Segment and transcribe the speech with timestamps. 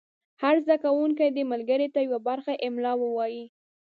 [0.41, 3.45] هر زده کوونکی دې ملګري ته یوه برخه املا ووایي.